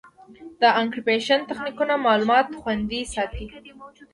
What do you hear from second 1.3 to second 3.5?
تخنیکونه معلومات خوندي ساتي.